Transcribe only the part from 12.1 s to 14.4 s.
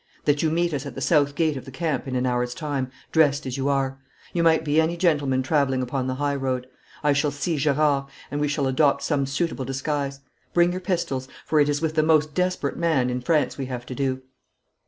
desperate man in France we have to do.